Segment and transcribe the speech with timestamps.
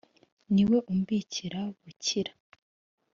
[0.53, 2.33] Ni we umbikira bukira